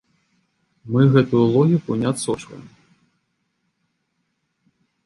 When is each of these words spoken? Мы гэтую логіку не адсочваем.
Мы 0.95 1.01
гэтую 1.17 1.43
логіку 1.57 1.91
не 2.01 2.07
адсочваем. 2.13 2.65